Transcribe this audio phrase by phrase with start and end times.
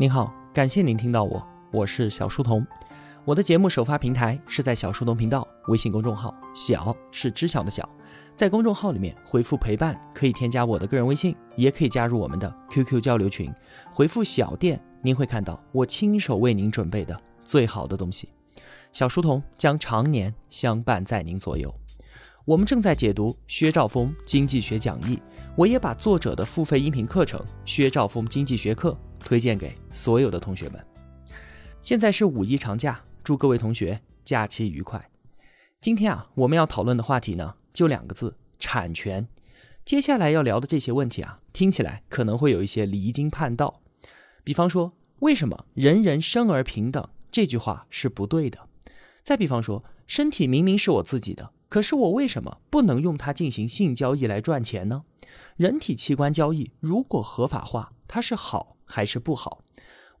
[0.00, 2.64] 您好，感谢您听到我，我是小书童。
[3.24, 7.90] 我的节目首发平台是在小书童频道微信公众号，小是知晓的小，
[8.32, 13.52] 在公众号里面回复陪伴，可以添加我的个人微信，也可以加入我们的 QQ 交流群。
[13.92, 18.28] 回复小店，您会看到我亲手为您准备的最好的东西。
[18.92, 21.74] 小书童将常年相伴在您左右。
[22.44, 25.20] 我们正在解读薛兆丰经济学讲义，
[25.56, 28.92] 我也把作者的付费音频课程《薛兆丰经济学课》
[29.28, 30.82] 推荐给所有的同学们。
[31.82, 35.10] 现在是五一长假，祝各位同学假期愉快。
[35.82, 39.28] 今天啊，我们要讨论的话题呢，就两个字：产权。
[39.84, 43.82] 接下来要聊的这些问题啊，听起来可能会有一些离经叛道。
[44.44, 48.58] 比方说，为什么“人人生而平等”这句话是不对的？
[49.22, 51.50] 再比方说，身体明明是我自己的。
[51.68, 55.04] 可是我为什么不能用它进行性交易来赚钱呢？
[55.58, 59.62] 人体器官交易如果合法化，它是好还是不好？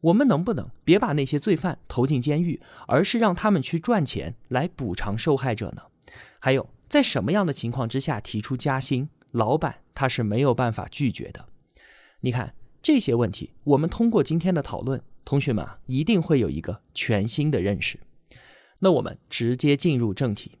[0.00, 5.82] 我们能不能别把那些罪犯投进监狱，而是让他们去赚钱来补偿受害者呢？
[6.38, 11.46] 还有，在什么样的情况之下提出加薪，老板他是没有办法拒绝的？
[12.20, 17.98] 你看这些问题，我们通过今天的讨论，同学们啊一定会有一个全新的认识。
[18.78, 20.52] 那我们直接进入正题。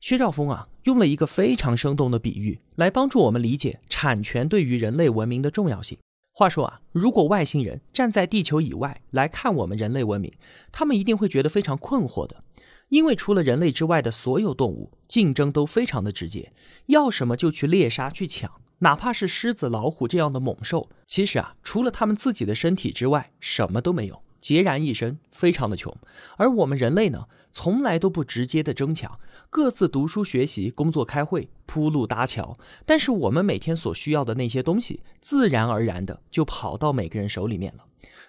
[0.00, 5.98] 薛兆丰啊，用了一个非常生动的比喻来帮助我们理解产权对于人类文明的重要性。
[6.34, 10.32] 话说啊，如果外星人站在地球以外来看我们人类文明，
[10.72, 12.42] 他们一定会觉得非常困惑的，
[12.88, 16.52] 因为除了人类之外的所有动物竞争都非常的直接，
[16.86, 24.22] 要什么就去猎杀去抢，哪怕是狮子、老虎这样的猛兽，其实啊，除了他们自己的身体之外，什么都没有。
[24.42, 25.96] 孑然一身，非常的穷，
[26.36, 32.58] 而我们人类呢，从来都不直接的争抢，各自读书学习、工作开会、铺路搭桥。
[32.84, 37.84] 但是我们每天所需要的那些东西，自然而然的就跑到每个人手里面了。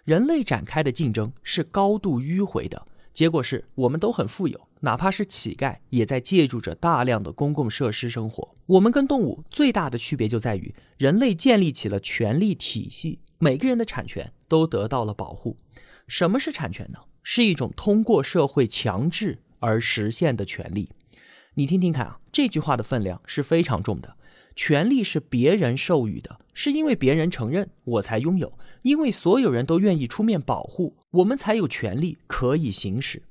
[0.05, 8.55] 人类展开的竞争是高度迂回的，结果是我们都很富有，哪怕是乞丐也在借助着大量的公共设施生活。
[8.65, 15.55] 我们跟动物最大的区别就在于，人类建立起了权力体系，每个人的产权都得到了保护。
[16.07, 16.97] 什么是产权呢？
[17.21, 20.89] 是一种通过社会强制而实现的权利。
[21.53, 24.17] 你听听看啊，这句话的分量是非常重的。
[24.55, 33.21] 权利是别人授予的，是因为别人承认我才拥有，因为所有人都愿意出面保护我们，才有权利可以行使。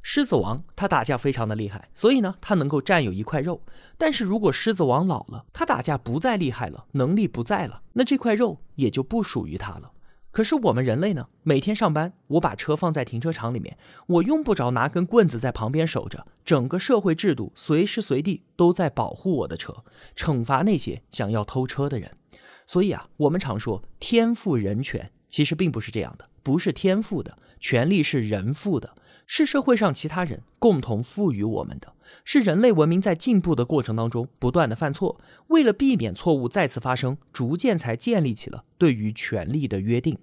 [0.00, 3.60] 狮子王他打架非常的厉害，所以呢，他能够占有一块肉。
[3.98, 9.92] 但是如果狮子王老了，他打架不再厉害了，能力不在了，那这块肉也就不属于他了。
[10.30, 11.28] 可是我们人类呢？
[11.42, 13.76] 每天上班，我把车放在停车场里面，
[14.06, 16.26] 我用不着拿根棍子在旁边守着。
[16.42, 19.74] 整个社会制度随时随地都在保护我的车，
[20.14, 22.16] 惩罚那些想要偷车的人。
[22.66, 28.94] 所以啊，我们常说天赋人权，其实并不是这样的，不是天赋的，权利是人赋的。
[29.26, 31.92] 是社会上其他人共同赋予我们的，
[32.24, 40.16] 是人类文明在进步的过程当中不断的犯错，为了避免错误再次发生，逐渐才建立起了对于权利的约定。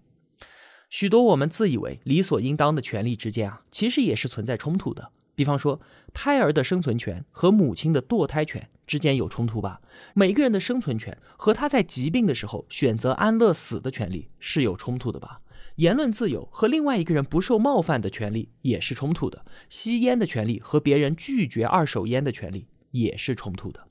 [0.90, 5.12] 许多我们自以为理所应当的权利之间啊，其实也是存在冲突的。
[5.36, 5.82] 比方说，
[6.14, 9.82] 胎儿的生存权和母亲的堕胎权之间有冲突吧？
[10.14, 15.42] 每个人的生存权和他在疾病的时候选择安乐死的权利是有冲突的吧？
[15.78, 23.88] 言论自由和另外一个人不受冒犯的权利也是冲突的，吸烟的权利和别人拒绝二手烟的权利也是冲突的。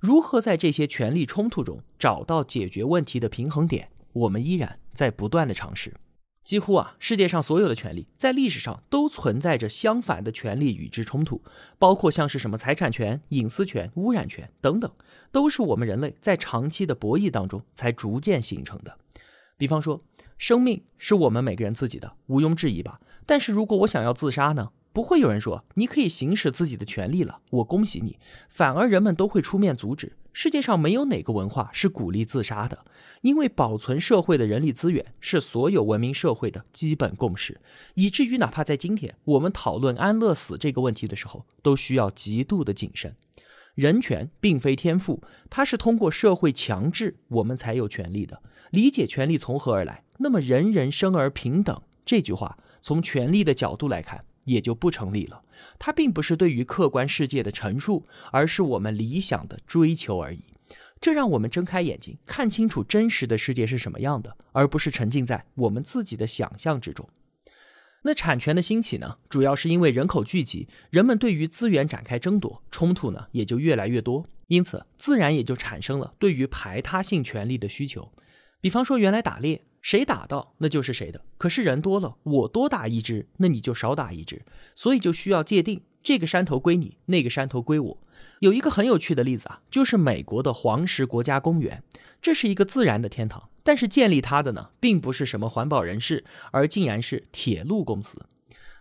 [0.00, 3.90] 如何在这些权利冲突中找到解决问题的平衡点？
[4.12, 5.94] 我们依然在不断的尝试。
[6.42, 11.40] 几乎啊，世界上所有的权利在历史上都存在着相反的权利与之冲突，
[11.78, 14.90] 包括像是什么财产权、隐私权、污染权等等，
[15.30, 18.98] 都是我们人类在长期的博弈当中才逐渐形成的。
[19.56, 20.00] 比方说。
[20.40, 22.98] 生命是我们每个人自己的，毋庸置疑吧。
[23.26, 24.70] 但是如果我想要自杀呢？
[24.90, 28.18] 不会有人说你可以行使自己的权利了，我恭喜你。
[28.48, 30.16] 反而人们都会出面阻止。
[30.32, 32.86] 世界上没有哪个文化是鼓励自杀的，
[33.20, 37.60] 因为保存社会的人力资源是所有文明社会的基本共识，
[37.92, 43.14] 以至于哪怕在今天我们讨论安乐死这个问题的时候，都需要极度的谨慎。
[43.74, 48.42] 人权并非天赋，它是通过社会强制我们才有权利的。
[48.70, 55.42] 理解权利从何而来，那么“人人生而平等”这句话，从权利的角度来看，也就不成立了。
[55.78, 60.44] 它并不是对于客观世界的陈述，而是我们理想的追求而已。
[61.00, 67.08] 这让我们睁开眼睛，看清楚真实的世界是什么样的，而不是沉浸在我们自己的想象之中。
[68.02, 78.10] 那产权的兴起呢，主要是因为人口聚集，人们对于资源展开争夺，冲突呢也就越来越多，因此自然也就产生了对于排他性权利的需求。
[78.60, 81.20] 比方说，原来打猎谁打到那就是谁的。
[81.38, 84.42] 可是人多了，我多打一只，那你就少打一只，
[84.74, 87.98] 所以就需要界定这个山头归你，那个山头归我。
[88.40, 91.82] 有一个很有趣的例子啊，就是美国的黄石国家公园，
[92.22, 98.26] 这是一个自然的天堂，但是建立它的呢，并不是什么环保人士，而竟然是铁路公司。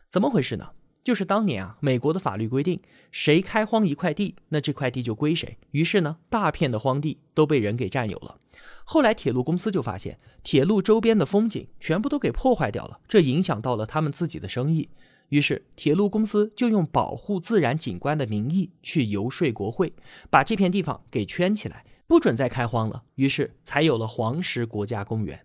[0.10, 0.70] 怎么回事呢？
[1.10, 2.80] 就是当年啊，美国的法律规定，
[3.12, 5.58] 谁开荒一块地，那这块地就归谁。
[5.72, 8.38] 于是呢，大片的荒地都被人给占有了。
[8.84, 14.88] 后来铁路公司就发现，铁路周边的风景全部都给破坏掉了，这影响到了他们自己的生意。
[15.30, 19.92] 于是铁路公司就用保护自然景观的名义去游说国会，
[20.30, 23.02] 把这片地方给圈起来，不准再开荒了。
[23.16, 25.44] 于是才有了黄石国家公园。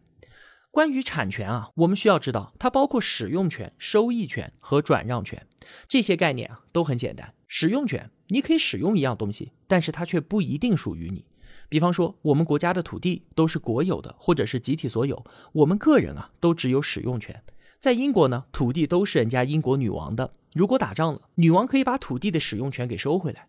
[0.71, 5.47] 关于产权啊，我们需要知道，它包括使用权、收益权和转让权
[5.89, 7.35] 这些概念啊，都很简单。
[7.47, 11.25] 使用权，你可以使用一样东西，但是它却不一定属于你。
[11.69, 17.43] 比方说，我们国家的土地都是国有的，或者是集体所有，我们个人啊都只有使用权。
[17.79, 23.49] 在英国呢，土地都是人家英国女王的，如果打仗了，女王可以把土地的使用权给收回来。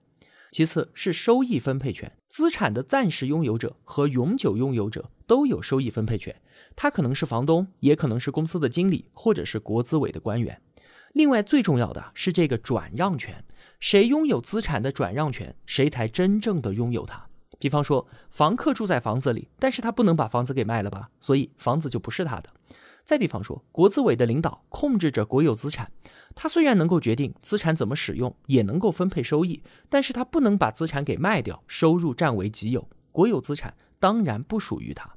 [0.52, 6.34] 其次是收益分配权，资产的暂时拥有者和永久拥有者都有收益分配权。
[6.78, 10.62] 他可能是房东，也可能是公司的经理，或者是国资委的官员。
[11.16, 13.46] 另外最重要的是这个转让权，
[13.80, 17.26] 谁拥有资产的转让权，谁才真正的拥有它。
[17.58, 22.50] 比方说，房客住在房子里，但是他不能把房子给卖了吧，所以房子就不是他的。
[23.06, 25.90] 再比方说，国资委的领导控制着国有资产。
[26.36, 32.90] 他虽然能够决定资产怎么使用，也能够分配收益，但是他不能把资产给卖掉，收入占为己有。
[33.14, 35.10] 国有资产当然不属于他。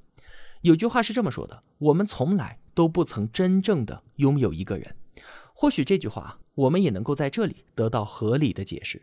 [0.60, 4.94] 有句话是这么说的：我们从来都不曾真正的拥有一个人。
[5.60, 9.02] 或许这句话我们也能够在这里得到合理的解释。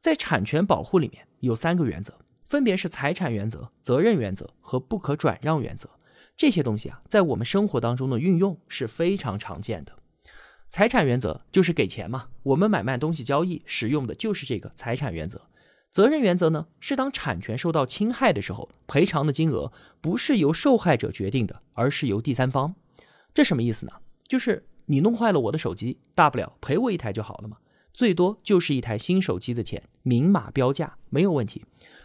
[0.00, 2.14] 在产权保护里面有三个原则，
[2.46, 5.90] 分别是财产原则、责任原则和不可转让原则。
[6.34, 9.92] 这些东西啊，在我们生活当中的运用是非常常见的。
[10.70, 15.42] 财产原则就是给钱嘛，我们买卖东西交易使用的就是这个财产原则。
[15.90, 19.70] 责任原则呢，是当产权受到侵害的时候，赔偿的金额
[20.00, 22.74] 不是由受害者决定的，而是由第三方。
[23.34, 23.92] 这什么意思呢？
[24.26, 27.58] 就是你弄坏了我的手机，大不了赔我一台就好了嘛，
[27.92, 31.64] 最多就是一台新手机的钱，明码标价没有问题。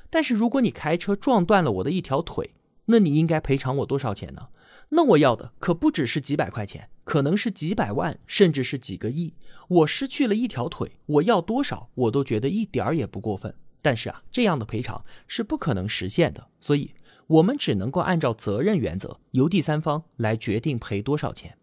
[0.10, 2.54] 但是如果你开车撞断了我的一条腿，
[2.86, 4.50] 那你应该赔偿我多少钱呢？
[4.90, 9.34] 那我要的可不只是几百块钱，可能是几百万，甚至是几个亿。
[9.70, 13.56] 我失去了一条腿，我要多少我都觉得一点儿也不过分。
[13.82, 16.92] 但是啊，这样的赔偿是不可能实现的，所以
[17.28, 21.58] 我们只能够按照责任原则，由第三方来决定赔多少钱。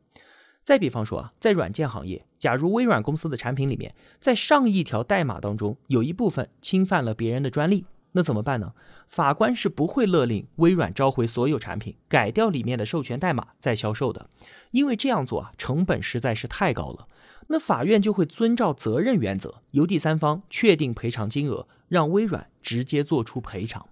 [0.68, 7.86] 再比方说啊，在软件行业，假如微软公司的产品里面，在上亿条代码当中有一部分侵犯了别人的专利。
[8.12, 8.74] 那怎么办呢？
[9.08, 14.28] 法官是不会勒令微软召回所有产品，改掉里面的授权代码再销售的，
[14.70, 17.08] 因为这样做啊，成本实在是太高了。
[17.46, 23.88] 那法院就会遵照责任原则，由第三方确定赔偿金额，让微软直接做出赔偿。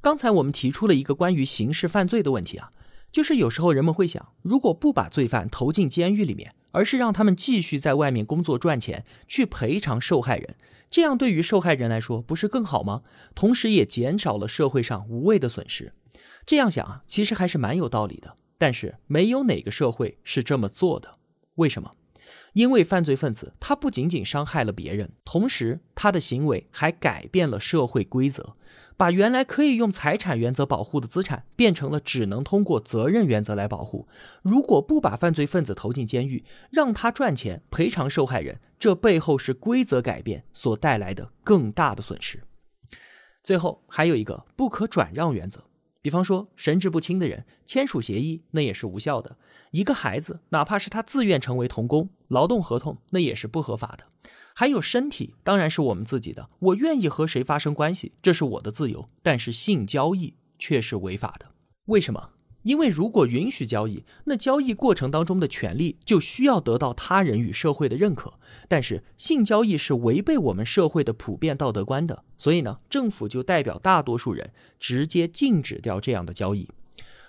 [0.00, 2.72] 刚才我们提出了一个关于刑事犯罪的问题啊，
[3.12, 10.56] 就是有时候人们会想，如果不把罪犯投进监狱里面，而是让他们继续在外面工作赚钱，去赔偿受害人。
[10.90, 13.02] 这样对于受害人来说不是更好吗？
[13.34, 15.92] 同时也减少了社会上无谓的损失。
[16.46, 18.36] 这样想啊，其实还是蛮有道理的。
[18.58, 21.16] 但是没有哪个社会是这么做的。
[21.54, 21.92] 为什么？
[22.52, 28.56] 因为犯罪分子他不仅仅伤害了别人，同时他的行为还改变了社会规则。
[28.96, 34.06] 把原来可以用财产原则保护的资产，变成了只能通过责任原则来保护。
[34.42, 42.42] 如果不把犯罪分子投进监狱，让他赚钱赔偿受害人，这背后是规则改变所带来的更大的损失。
[43.42, 45.64] 最后还有一个不可转让原则，
[46.02, 49.36] 比方说神志不清的人签署协议，那也是无效的；
[49.70, 54.06] 一个孩子哪怕是他自愿成为童工，劳动合同那也是不合法的。
[54.54, 59.08] 还有身体当然是我们自己的，我愿意和谁发生关系，这是我的自由。
[59.22, 61.52] 但是性交易却是违法的，
[61.86, 62.30] 为什么？
[62.62, 68.34] 因为如果允许交易，那交易过程当中的权利就需要得到他人与社会的认可。
[68.68, 76.68] 但是性交易是违背我们社会的普遍道德观的，所以呢，政府就代表大多数人直接禁止掉这样的交易。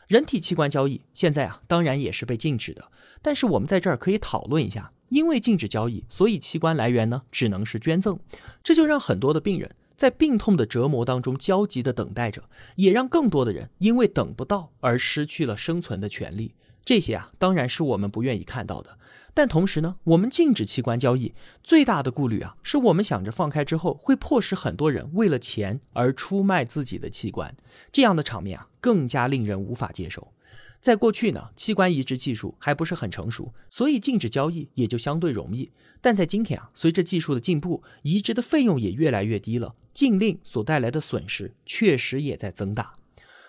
[0.07, 2.91] 人体器官交易现在啊，当然也是被禁止的。
[3.21, 4.91] 但是我们在这儿可以讨论一下。
[5.09, 8.17] 因为禁止交易，所以器官来源呢只能是捐赠，
[8.63, 9.69] 这就让很多的病人
[10.01, 16.55] 在病痛的折磨当中焦急的等待着，也让更多的人因为等不到而失去了生存的权利。
[16.84, 18.98] 这些啊，当然是我们不愿意看到的。
[19.36, 27.55] 但同时呢，我们禁止器官交易最大的顾虑啊，是我们想着放开之后会迫使很多人为了钱而出卖自己的器官，
[27.91, 30.34] 这样的场面啊，更加令人无法接受。
[30.79, 35.72] 在过去呢，器官移植技术还不是很成熟，所以禁止交易也就相对容易。
[36.01, 42.95] 但在今天啊，随着技术的进步，移植的费用也越来越低了，禁令所带来的损失确实也在增大。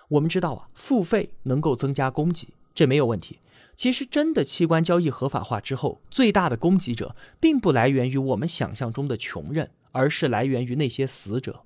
[0.09, 3.39] 我们知道啊，付费能够增加供给，这没有问题。
[3.75, 11.63] 其实，真的器官交易合法化之后，最大的供给者并不来源于我们想象中的穷人，而是来源于那些死者。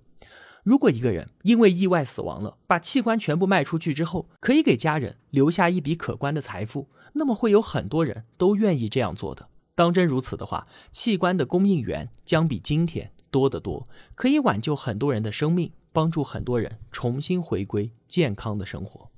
[0.63, 9.49] 如果一个人因为意外死亡了，把器官全部卖出去之后，可以给家人留下一笔可观的财富，那么会有很多人都愿意这样做的。
[9.75, 19.11] 当真如此的话，器官的供应源将比今天多得多，可以挽救很多人的生命，帮助很多人重新回归健康的生活。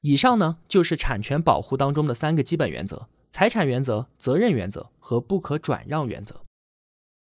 [0.00, 6.40] 以上呢，就是产权保护当中的三个基本原则：财产原则、责任原则和不可转让原则。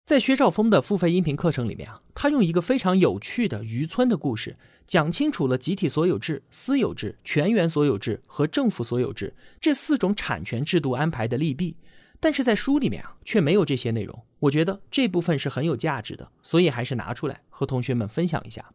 [0.04, 4.54] 在薛兆丰的付费音频课程里面啊，他用一个非常有趣的渔村的故事，
[4.86, 11.76] 讲清楚了集体所有制、私有制、全员所有制和政府所有制这四种产权制度安排的利弊。
[12.22, 14.24] 但是在书里面啊，却没有这些内容。
[14.38, 18.72] 我觉得这部分是很有价值的，所以还是拿出来和同学们分享一下。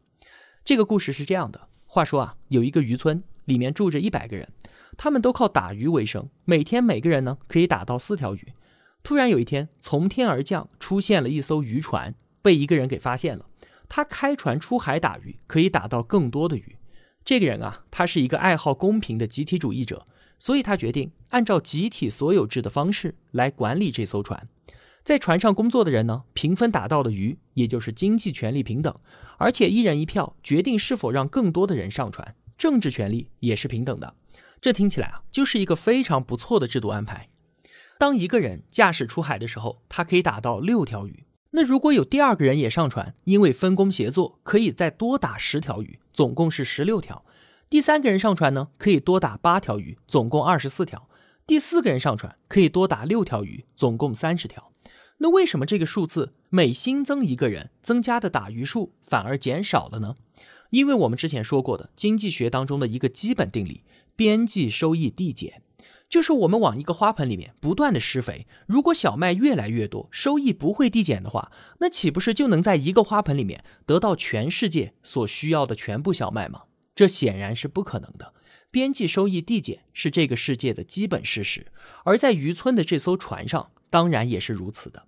[0.65, 4.49] 这个故事是这样的：话说啊，有一个渔村，里面住着一百个人，
[4.97, 8.51] 他们都靠打鱼为生，每天每个人呢可以打到四条鱼。
[9.01, 13.45] 突然有一天，从天而降出现了一艘渔船，被一个人给发现了。
[13.87, 16.75] 他开船出海打鱼，可以打到更多的鱼。
[17.23, 20.05] 这个人啊，他是一个爱好公平的集体主义者，
[20.39, 24.48] 所以他决定按照集体所有制的方式来管理这艘船。
[25.03, 28.94] 在船上工作的人呢，平分打到的鱼，也就是经济权利平等，
[29.38, 34.15] 而且一人一票决定是否让更多的人上船，政治权利也是平等的。
[34.60, 37.29] 这听起来啊，就是一个非常不错的制度安排。
[37.98, 41.24] 当一个人驾驶出海的时候，他可以打到六条鱼。
[41.51, 47.24] 那如果有第二个人也上船，因为分工协作，可以再多打十条鱼，总共是十六条。
[47.69, 51.09] 第三个人上船呢，可以多打八条鱼，总共二十四条。
[51.45, 54.71] 第四个人上船可以多打六条鱼，总共三十条。
[55.17, 60.15] 那为什么这个数字每新增一个人，增加的打鱼数反而减少了呢？
[60.69, 63.83] 因为我们之前说过的经济学当中的一个基本定理：
[64.15, 65.62] 边际收益递减。
[66.07, 76.62] 就是我们往一个花盆里面不断的施肥，如果小麦越来越多，收益不会递减的话，那岂不是就能在一个花盆里面得到全世界所需要的全部小麦吗？
[76.97, 78.33] 这显然是不可能的。
[78.71, 81.67] 边际收益递减是这个世界的基本事实，
[82.03, 85.05] 而在渔村的这艘船上，当然也是如此的。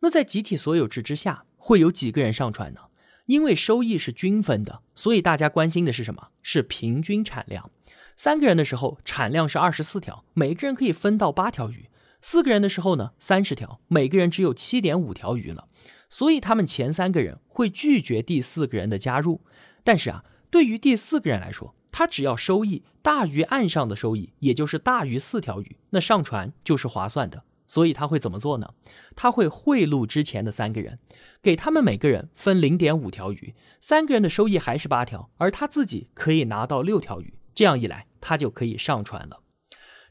[0.00, 2.80] 那在集体所有制之下，会有几个人上船呢？
[3.26, 6.30] 因为收益是均分的，所以大家关心的是什么？
[6.42, 7.70] 是平均产量。
[8.16, 11.88] 三个人的时候，产量是二十四条，每个人可以分到八条鱼；
[12.20, 15.68] 四个人的时候呢，三十条，每个人只有七点五条鱼了。
[16.10, 19.44] 所以他们前三个人会拒绝第四个人的加入。
[19.84, 27.44] 但是啊，对于第四个人来说，他只要收益大于岸上的收益，也就是大于四条鱼，那上船就是划算的。
[27.66, 28.72] 所以他会怎么做呢？
[29.14, 30.98] 他会贿赂之前的三个人，
[31.42, 37.34] 给他们每个人分零点五条鱼，三个人的收益还是八条，而他自己可以拿到六条鱼。
[37.54, 38.06] 这样一来。
[38.20, 39.42] 他就可以上船了。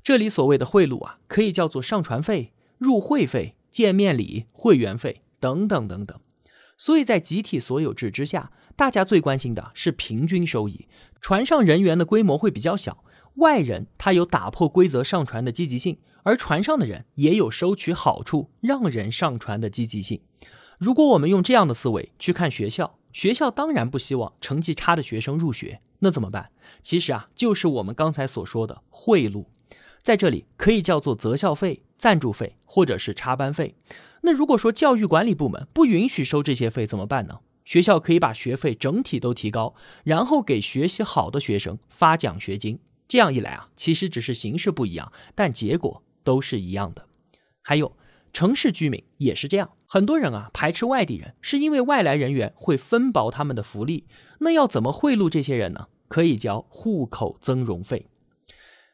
[0.02, 6.18] 这里所谓的贿赂啊，可以叫做上船费、入会费、见面礼、会员费等等等等。
[6.78, 10.88] 所以在集体所有制之下，大家最关心的是平均收益。
[11.20, 13.04] 船上人员的规模会比较小，
[13.38, 20.22] 外人他有打破规则上船的积极性，而船上的人也有收取好处、让人上船的积极性。
[20.78, 25.82] 如果我们用这样的思维去看学校，学校当然不希望成绩差的学生入学。
[26.00, 26.52] 那怎么办？
[26.84, 29.46] 其实啊，就是我们刚才所说的贿赂，
[30.04, 33.76] 在这里可以叫做择校费、赞助费或者是插班费。
[34.22, 37.40] 那如果说教育管理部门不允许收这些费怎么办呢？
[37.68, 42.80] 学校可以把学费整体都提高，然后给学习好的学生发奖学金。
[43.10, 47.06] 这样一来啊，其实只是形式不一样，但结果都是一样的。
[47.62, 47.98] 还有
[48.32, 54.06] 城市居民也是这样，很多人啊排斥外地人，是因为外来人员会分薄他们的福利。
[54.40, 55.88] 那要怎么贿赂这些人呢？
[56.08, 58.08] 可以交户口增容费。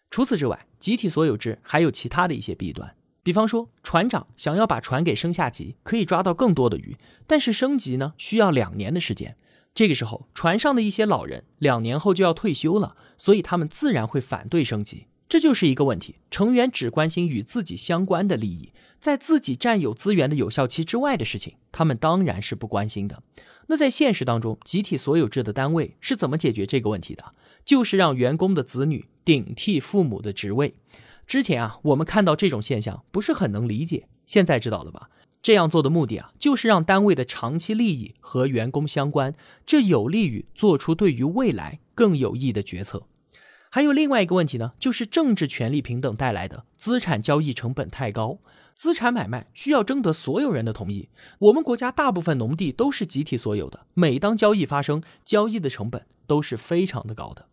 [0.10, 2.96] 除此之外，集体所有制还有其他的一些弊端。
[3.24, 9.38] 比方说，船长想要把船给升下级，可以抓到更多的鱼，但是升级呢需要两年的时间。
[9.74, 15.08] 这个时候，船上的一些老人两年后就要退休了，所以他们自然会反对升级。
[15.30, 23.24] 这就是一个问题：成员只关心与自己相关的利益，在自己占有资源的有效期之外的事情，他们当然是不关心的。
[23.68, 27.34] 那在现实当中，集体所有制的单位是怎么解决这个问题的？
[27.66, 30.76] 就是让员工的子女顶替父母的职位。
[31.26, 35.10] 之前啊，我们看到这种现象不是很能理解，现在知道了吧？
[35.42, 39.34] 这样做的目的啊，就是让单位的长期利益和员工相关，
[39.66, 43.08] 这有利于做出对于未来更有益的决策。
[43.70, 48.40] 还有另外一个问题呢，就是政治权利平等带来的资产交易成本太高。
[48.76, 51.10] 资产买卖需要征得所有人的同意。
[51.40, 57.48] 我们国家大部分农地都是集体所有的，每当交易发生，交易的成本都是非常的高的。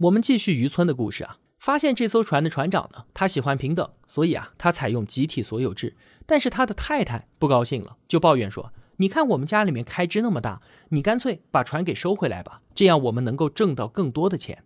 [0.00, 5.96] 我们继续渔村的故事啊，发现这艘船的船长呢，他喜欢平等，所以啊，他采用集体所有制。
[6.26, 14.62] 但是他的太太不高兴了，就抱怨说：“你看我们家里面开支那么大，你干脆把船给收回来吧，这样我们能够挣到更多的钱。”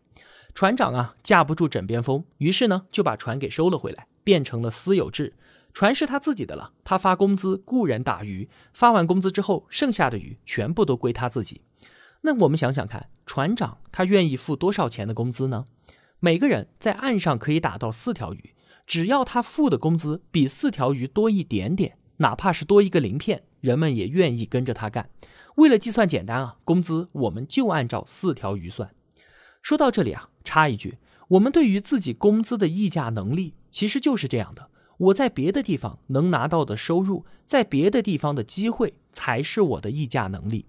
[0.52, 5.34] 船长啊，架不住枕边风，于是呢，就把船给收了回来，变成了私有制。
[5.72, 11.60] 船是他自己的了，他发工资雇人打鱼，发完工资之后，剩下的鱼全部都归他自己。
[12.22, 15.66] 那我们想想看，船长他愿意付多少钱的工资呢？
[16.20, 18.52] 每个人在岸上可以打到四条鱼，
[18.88, 25.10] 只要他付的工资比四条鱼多一点点，哪怕是多一个鳞片，人们也愿意跟着他干。
[25.54, 28.92] 为了计算简单啊，工资我们就按照四条鱼算。
[29.62, 30.98] 说到这里啊，插一句，
[31.28, 34.70] 我们对于自己工资的议价能力，其实就是这样的。
[34.96, 40.66] 我在别的地方能拿到的收入，在别的地方的机会，才是我的议价能力。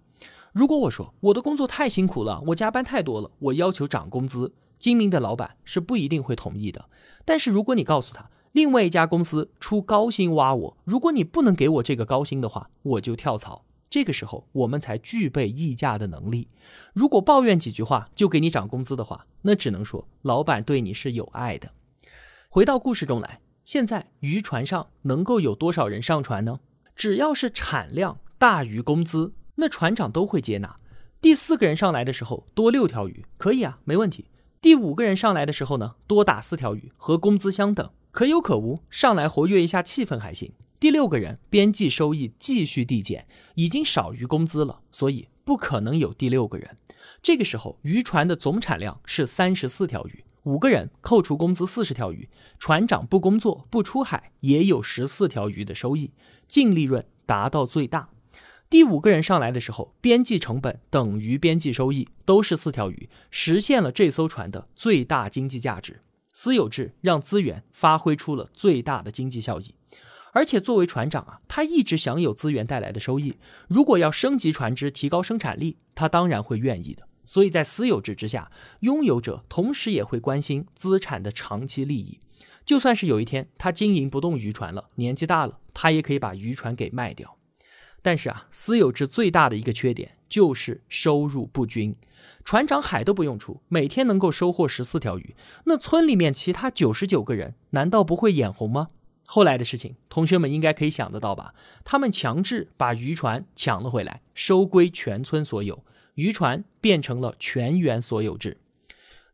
[0.53, 6.85] 如果我说我的工作太辛苦了，我加班太多了，我要求涨工资，精明的老板是不一定会同意的。
[7.25, 13.65] 但是如果你告诉他，另外一家公司出高薪挖我，如果你不能给我这个高薪的话，我就跳槽。
[13.89, 16.47] 这个时候我们才具备议价的能力。
[16.93, 21.69] 如果抱怨几句话就给你涨工资的话，那只能说老板对你是有爱的。
[22.49, 23.41] 回到故事中来。
[23.65, 26.59] 现在渔船上能够有多少人上船呢？
[26.95, 30.79] 只要是产量大于工资，那船长都会接纳。
[31.21, 34.25] 第四个人上来的时候多六条鱼，可以啊，没问题。
[34.61, 38.81] 第五个人上来的时候呢，多打四条鱼，和工资相等，可有可无。
[38.89, 40.51] 上来活跃一下气氛还行。
[40.81, 43.25] 第六个人边际收益继续递减，
[43.55, 46.75] 已经少于工资了，所以不可能有第六个人。
[47.21, 50.25] 这个时候渔船的总产量是三十四条鱼。
[50.43, 56.11] 五个人扣除工资四十条鱼，船长不工作不出海也有十四条鱼的收益，
[56.49, 58.09] 净利润达到最大。
[58.69, 66.01] 第五个人上来的时候，边际成本等于边际收益，都是四条鱼，实现了这艘船的最大经济价值。
[66.31, 69.73] 私有制让资源发挥出了最大的经济效益，
[70.33, 73.37] 而且作为船长啊，他一直享有资源带来的收益。
[73.67, 77.07] 如果要升级船只，提高生产力，他当然会愿意的。
[77.25, 78.51] 所以在私有制之下，
[78.81, 82.19] 拥有者同时也会关心资产的长期利益。
[82.63, 87.35] 就算是有一天他经营不动渔船了，年纪大了，他也可以把渔船给卖掉。
[88.01, 91.95] 但是啊，私有制最大的一个缺点就是收入不均。
[92.43, 95.35] 船长海都不用出，每天能够收获十四条鱼，
[95.65, 98.89] 那村里面其他九十九个人难道不会眼红吗？
[99.25, 101.53] 后来的事情，同学们应该可以想得到吧？
[101.83, 105.83] 他们强制把渔船抢了回来，收归全村所有。
[106.15, 108.57] 渔船变成了全员所有制，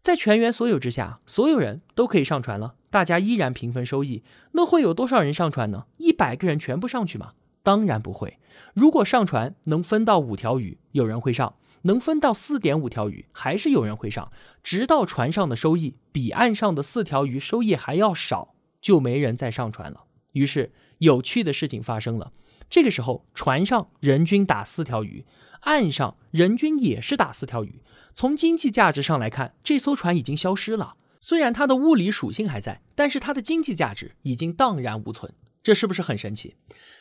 [0.02, 4.22] 在全员所有之下，所有人都可以上船了，大家依然平分收益。
[4.52, 5.86] 那会有多少人上船呢？
[5.98, 7.32] 一百个人全部上去吗？
[7.66, 8.38] 当然不会。
[8.76, 14.32] 如果上船能分到五条鱼，有人会上；能分到四点五条鱼，还是有人会上。
[14.64, 20.04] 直到船上的收益比岸上的四条鱼收益还要少，就没人再上船了。
[20.34, 22.32] 于是有趣的事情发生了，
[22.70, 25.26] 这个时候船上人均打四条鱼。
[25.62, 27.82] 岸上人均也是打四条鱼，
[28.14, 30.98] 从经济价值上来看，这艘船已经消失了。
[31.20, 35.34] 虽然它的物理属性还在，但是它的经济价值已经荡然无存。
[35.66, 36.54] 这是不是很神奇？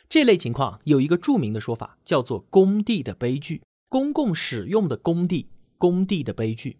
[0.09, 3.61] 这类情况有一个著名的说法，叫做“工地的悲剧”。
[3.87, 6.77] 公共使用的工地，工地的悲剧。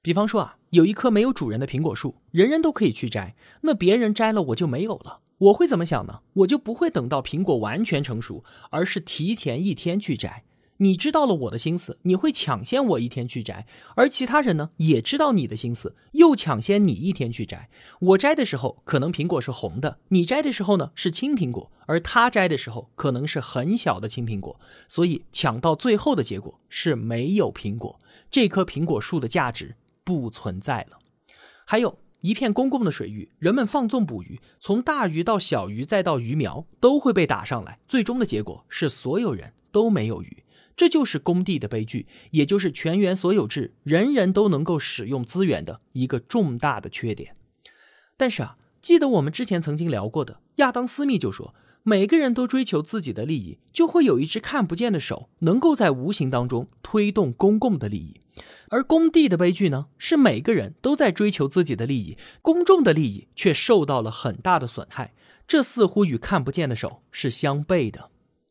[0.00, 5.22] 比方说啊，有一棵没有主人的苹果树，人人都可以去摘，那别人摘了我就没有了。
[5.38, 6.20] 我会怎么想呢？
[6.32, 10.44] 我就不会等到苹果完全成熟，而是提前一天去摘。
[10.78, 17.70] 你知道了我的心思，你会抢先我一天去摘，而其他人呢，也知道你的心思，又抢先你一天去摘。
[18.00, 27.98] 我摘的时候可能苹果是红的，你摘的时候呢是青苹果，而他摘的时候可能是很小的青苹果，所以抢到最后的结果是没有苹果，
[28.30, 30.98] 这棵苹果树的价值不存在了。
[31.64, 40.42] 还有一片公共的水域，人们放纵捕鱼，从大鱼到小鱼再到鱼苗都会被打上来，最终的结果是所有人都没有鱼。
[40.76, 47.34] 这就是工地的悲剧，也就是全员所有制，人人都能够使用资源的一个重大的缺点。
[48.18, 58.20] 但是啊，记得我们之前曾经聊过的，亚当·斯密就说，每个人都追求自己的利益，就会有一只看不见的手，能够在无形当中推动公共的利益。
[58.68, 65.14] 而工地的悲剧呢，是每个人都在追求自己的利益，公众的利益却受到了很大的损害。
[65.46, 68.10] 这似乎与看不见的手是相悖的。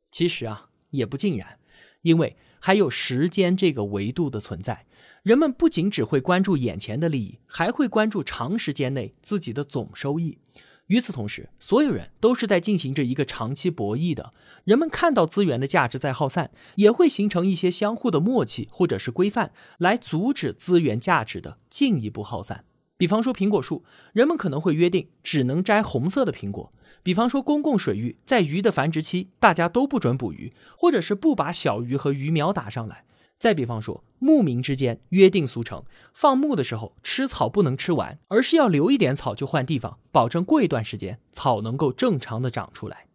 [0.10, 1.60] 其实啊，也不尽然。
[2.06, 4.86] 因为还有时间这个维度的存在，
[5.24, 10.38] 人们不仅只会关注眼前的利益，还会关注长时间内自己的总收益。
[10.86, 14.34] 与此同时，所有人都是在进行着一个长期博弈的。
[14.66, 22.66] 人们看到资源的价值在耗散，也会形成一些相互的默契或者是规范，来阻止资源价值的进一步耗散。
[22.98, 26.72] 比方说苹果树，人们可能会约定只能摘红色的苹果；
[27.06, 33.06] 比方说公共水域，在鱼的繁殖期，大家都不准捕鱼，或者是不把小鱼和鱼苗打上来。
[33.38, 35.84] 再比方说，牧民之间约定俗成，
[36.16, 43.06] 放牧的时候吃草不能吃完，而是要留一点草就换地方，保证过一段时间草能够正常的长出来。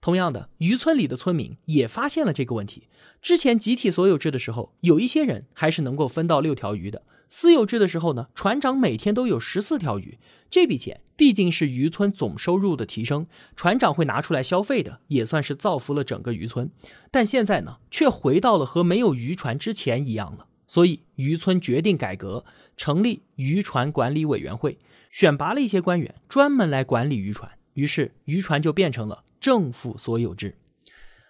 [0.00, 2.88] 同样的，渔村里的村民也发现了这个问题。
[3.20, 7.02] 之前集体所有制的时候，有一些人还是能够分到六条鱼的。
[7.32, 10.18] 私有制的时候呢，船长每天都有十四条鱼，
[10.50, 16.70] 这笔钱毕竟是渔村总收入的提升，船长会拿出来消费的，也算是造福了整个渔村。
[17.10, 20.46] 但现在呢，却回到了和没有渔船之前一样了。
[20.66, 22.44] 所以渔村决定改革，
[22.76, 24.78] 成立渔船管理委员会，
[25.10, 30.58] 选拔了一些官员专门来管理渔船，于是渔船就变成了政府所有制。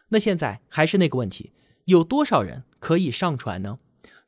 [0.09, 1.53] 那现在还是那个问题，
[1.85, 3.79] 有多少人可以上船呢？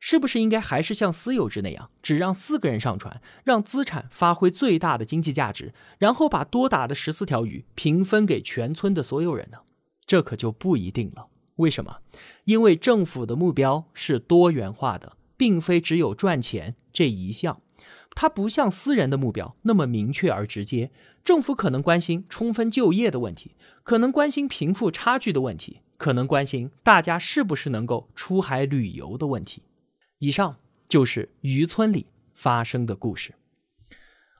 [0.07, 9.57] 是不是应该还是像私有制那样，只让四个人上船，让资产发挥最大的经济价值，然后把多打的十四条鱼平分给全村的所有人呢？
[10.05, 11.29] 这可就不一定了。
[11.55, 12.01] 为什么？
[12.43, 17.59] 因为政府的目标是多元化的，并非只有赚钱这一项。
[18.11, 20.91] 它不像私人的目标那么明确而直接。
[21.23, 29.63] 政府可能关心充分就业的问题，可能关心贫富差距的问题，可能关心大家是不是能够出海旅游的问题。
[30.19, 33.33] 以上就是渔村里发生的故事。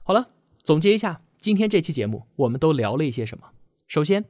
[0.02, 0.30] 好了，
[0.62, 3.50] 总结一下，今天这期节目我们都聊了一些什么？
[3.86, 4.24] 首先，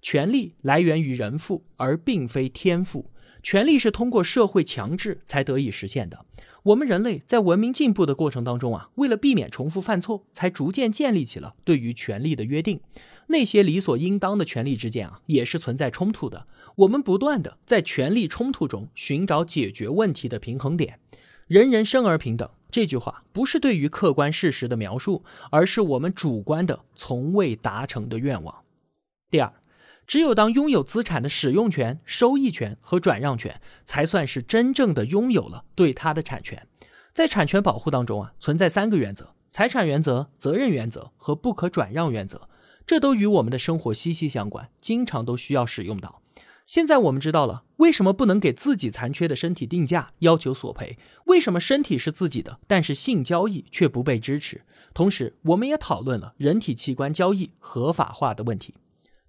[0.00, 3.10] 权力来源于人富，而并非天赋。
[3.42, 6.24] 权力是通过社会强制才得以实现的。
[6.62, 12.80] 我们人类在文明进步的过程当中啊，为了避免重复犯错，才逐渐建立起了对于权力的约定。
[13.26, 16.46] 那些理所应当的权利之间啊，也是存在冲突的。
[16.76, 20.98] 我们不断的在权力冲突中寻找解决问题的平衡点。
[21.46, 28.64] 人人生而平等这句话不是对于客观事实的描述，而是我们主观的从未达成的愿望。
[29.30, 29.52] 第二，
[30.06, 36.66] 只有当拥有资产的使用权、收益权和转让权，才算是真正的拥有了对它的产权。
[37.12, 42.48] 在产权保护当中啊，存在三个原则：财产原则、责任原则和不可转让原则。
[42.84, 46.20] 这都与我们的生活息息相关，经常都需要使用到。
[46.66, 50.96] 现在我们知道了为什么不能给自己残缺的身体定价，要求索赔；
[51.26, 54.62] 为什么身体是自己的，但是性交易却不被支持。
[54.94, 58.74] 同时，我们也讨论了人体器官交易合法化的问题。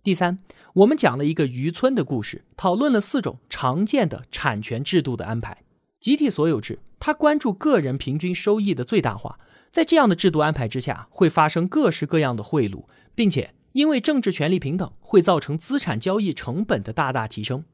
[0.02, 0.40] 第三，
[0.74, 5.64] 我们讲了一个渔村的故事，讨论了四种常见的产权制度的安排。
[6.00, 9.40] 集体所有制，它关注个人平均收益的最大化，
[9.72, 12.86] 在这样的制度安排之下，会发生各式各样的贿赂。
[13.16, 17.66] 并且，因为政治权利平等，会造成资产交易成本的大大提升。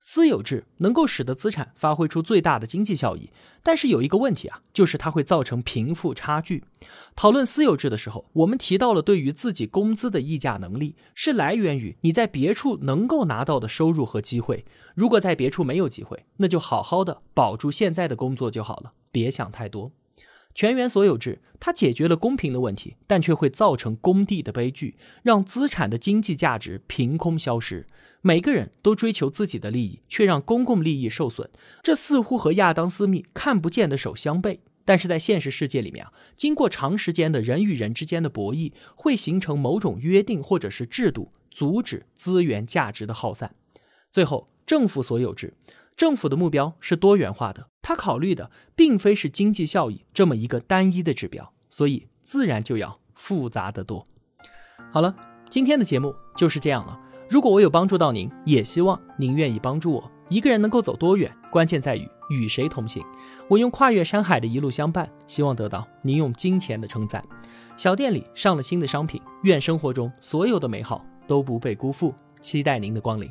[0.00, 3.28] 私有制能够使得资产发挥出最大的经济效益，
[3.62, 6.64] 但是有一个问题啊，就是它会造成贫富差距。
[7.14, 14.64] 讨论私有制的时候，我们提到了对于自己工资的议价能力是来源于你在别处能够拿到的收入和机会。
[14.94, 19.92] 如果在别处没有机会，那就好好的保住现在的工作就好了，别想太多。
[20.54, 27.86] 全员所有制，它解决了公平的问题，但却会造成公地的悲剧，让资产的经济价值凭空消失。
[28.22, 31.48] 每个人都追求自己的利益，却让公共利益受损。
[31.82, 43.54] 这似乎和亚当·斯密看不见的手相悖，但是在现实世界里面啊，经过长时间的人与人之间的博弈，会形成某种约定或者是制度，阻止资源价值的耗散。
[44.10, 45.54] 最后，政府所有制。
[46.00, 54.06] 政府的目标是多元化的，他考虑的并非是经济效益这么一个单一的指标，所以自然就要复杂的多。
[54.90, 55.14] 好了，
[55.50, 56.98] 今天的节目就是这样了。
[57.28, 60.10] 如果我有帮助到您，也希望您愿意帮助我。
[60.30, 63.04] 一个人能够走多远，关键在于与谁同行。
[63.46, 67.22] 我用跨越山海的一路相伴，希望得到您用金钱的称赞。
[67.76, 72.14] 小店里上了新的商品，愿生活中所有的美好都不被辜负。
[72.40, 73.30] 期待您的光临。